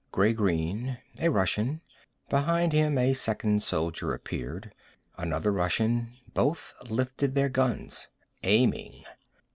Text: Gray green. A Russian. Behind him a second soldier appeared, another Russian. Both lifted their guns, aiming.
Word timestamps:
Gray 0.11 0.33
green. 0.33 0.97
A 1.19 1.29
Russian. 1.29 1.79
Behind 2.27 2.73
him 2.73 2.97
a 2.97 3.13
second 3.13 3.61
soldier 3.61 4.15
appeared, 4.15 4.73
another 5.15 5.51
Russian. 5.51 6.13
Both 6.33 6.73
lifted 6.89 7.35
their 7.35 7.49
guns, 7.49 8.07
aiming. 8.41 9.03